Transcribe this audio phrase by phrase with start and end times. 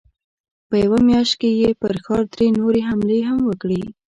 [0.67, 3.81] په يوه مياشت کې يې پر ښار درې نورې حملې هم وکړې.